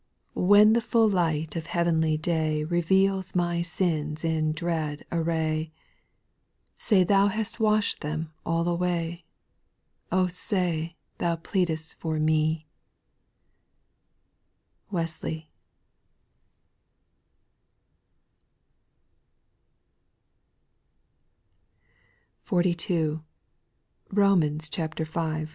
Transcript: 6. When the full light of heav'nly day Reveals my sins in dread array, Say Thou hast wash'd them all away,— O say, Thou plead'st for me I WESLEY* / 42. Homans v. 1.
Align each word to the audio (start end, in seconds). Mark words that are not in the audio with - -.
6. 0.29 0.41
When 0.41 0.73
the 0.73 0.81
full 0.81 1.07
light 1.07 1.55
of 1.55 1.67
heav'nly 1.67 2.17
day 2.17 2.63
Reveals 2.63 3.35
my 3.35 3.61
sins 3.61 4.23
in 4.23 4.51
dread 4.51 5.05
array, 5.11 5.71
Say 6.75 7.03
Thou 7.03 7.27
hast 7.27 7.59
wash'd 7.59 8.01
them 8.01 8.33
all 8.43 8.67
away,— 8.67 9.25
O 10.11 10.25
say, 10.25 10.95
Thou 11.19 11.35
plead'st 11.35 11.93
for 11.99 12.17
me 12.17 12.65
I 14.91 14.95
WESLEY* 14.95 15.51
/ 22.41 22.41
42. 22.45 23.23
Homans 24.15 24.67
v. 24.73 25.03
1. 25.03 25.47